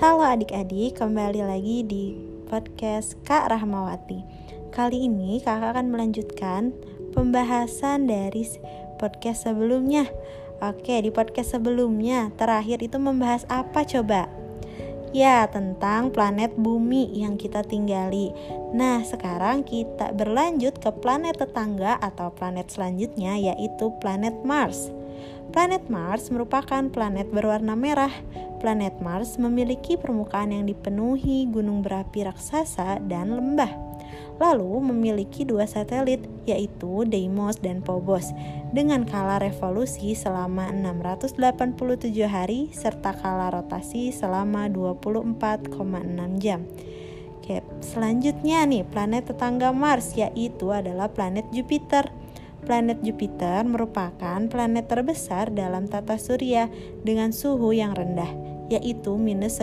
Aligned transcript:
Halo 0.00 0.24
adik-adik, 0.24 0.96
kembali 0.96 1.44
lagi 1.44 1.84
di 1.84 2.16
podcast 2.48 3.12
Kak 3.28 3.52
Rahmawati. 3.52 4.24
Kali 4.72 5.04
ini 5.04 5.36
kakak 5.44 5.76
akan 5.76 5.92
melanjutkan 5.92 6.72
pembahasan 7.12 8.08
dari 8.08 8.48
podcast 8.96 9.44
sebelumnya. 9.44 10.08
Oke, 10.64 10.96
di 11.04 11.12
podcast 11.12 11.60
sebelumnya 11.60 12.32
terakhir 12.40 12.80
itu 12.80 12.96
membahas 12.96 13.44
apa 13.52 13.84
coba? 13.84 14.32
Ya, 15.12 15.44
tentang 15.44 16.08
planet 16.08 16.56
bumi 16.56 17.12
yang 17.12 17.36
kita 17.36 17.60
tinggali. 17.60 18.32
Nah, 18.72 19.04
sekarang 19.04 19.60
kita 19.60 20.08
berlanjut 20.16 20.80
ke 20.80 20.88
planet 20.88 21.36
tetangga 21.36 22.00
atau 22.00 22.32
planet 22.32 22.72
selanjutnya 22.72 23.36
yaitu 23.36 23.92
planet 24.00 24.32
Mars. 24.40 24.88
Planet 25.52 25.84
Mars 25.92 26.32
merupakan 26.32 26.88
planet 26.88 27.28
berwarna 27.28 27.76
merah. 27.76 28.12
Planet 28.56 28.96
Mars 29.04 29.36
memiliki 29.36 30.00
permukaan 30.00 30.48
yang 30.48 30.64
dipenuhi 30.64 31.44
gunung 31.44 31.84
berapi 31.84 32.24
raksasa 32.24 33.04
dan 33.04 33.36
lembah. 33.36 33.91
Lalu 34.40 34.90
memiliki 34.90 35.46
dua 35.46 35.68
satelit 35.70 36.24
yaitu 36.48 37.06
Deimos 37.06 37.62
dan 37.62 37.84
Phobos 37.84 38.34
dengan 38.74 39.06
kala 39.06 39.38
revolusi 39.38 40.16
selama 40.18 40.72
687 40.74 42.10
hari 42.26 42.72
serta 42.74 43.14
kala 43.14 43.54
rotasi 43.54 44.10
selama 44.10 44.66
24,6 44.66 46.42
jam. 46.42 46.66
Oke, 47.42 47.58
selanjutnya 47.82 48.62
nih 48.70 48.86
planet 48.86 49.34
tetangga 49.34 49.74
Mars 49.74 50.14
yaitu 50.14 50.70
adalah 50.70 51.10
planet 51.10 51.46
Jupiter. 51.50 52.06
Planet 52.62 53.02
Jupiter 53.02 53.66
merupakan 53.66 54.38
planet 54.46 54.86
terbesar 54.86 55.50
dalam 55.50 55.90
tata 55.90 56.14
surya 56.14 56.70
dengan 57.02 57.34
suhu 57.34 57.74
yang 57.74 57.98
rendah, 57.98 58.30
yaitu 58.70 59.18
minus, 59.18 59.58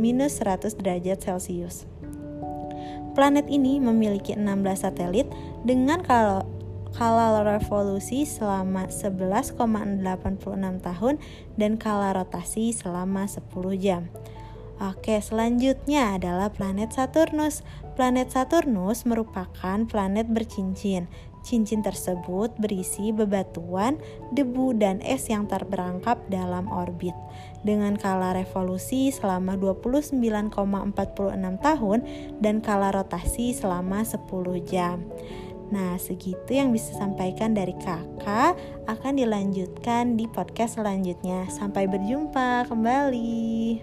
minus 0.00 0.40
100 0.40 0.80
derajat 0.80 1.20
Celcius. 1.20 1.84
Planet 3.16 3.48
ini 3.48 3.80
memiliki 3.80 4.36
16 4.36 4.84
satelit 4.84 5.28
dengan 5.64 6.04
kalau 6.04 6.44
kala 6.96 7.44
revolusi 7.44 8.24
selama 8.24 8.88
11,86 8.88 9.60
tahun 10.80 11.14
dan 11.60 11.72
kala 11.76 12.16
rotasi 12.16 12.72
selama 12.72 13.28
10 13.28 13.44
jam. 13.76 14.08
Oke, 14.76 15.16
selanjutnya 15.24 16.20
adalah 16.20 16.52
planet 16.52 16.92
Saturnus. 16.92 17.64
Planet 17.96 18.28
Saturnus 18.28 19.08
merupakan 19.08 19.88
planet 19.88 20.28
bercincin 20.28 21.08
Cincin 21.46 21.78
tersebut 21.78 22.50
berisi 22.58 23.14
bebatuan, 23.14 24.02
debu, 24.34 24.74
dan 24.74 24.98
es 24.98 25.30
yang 25.30 25.46
terperangkap 25.46 26.18
dalam 26.26 26.66
orbit. 26.66 27.14
Dengan 27.62 27.94
kala 27.94 28.34
revolusi 28.34 29.14
selama 29.14 29.54
29,46 29.54 30.18
tahun 31.62 31.98
dan 32.42 32.58
kala 32.58 32.90
rotasi 32.90 33.54
selama 33.54 34.02
10 34.02 34.26
jam. 34.66 35.06
Nah, 35.70 35.94
segitu 36.02 36.50
yang 36.50 36.74
bisa 36.74 36.94
sampaikan 36.98 37.54
dari 37.54 37.78
kakak 37.78 38.58
akan 38.90 39.14
dilanjutkan 39.14 40.18
di 40.18 40.26
podcast 40.26 40.82
selanjutnya. 40.82 41.46
Sampai 41.46 41.86
berjumpa 41.86 42.66
kembali. 42.66 43.82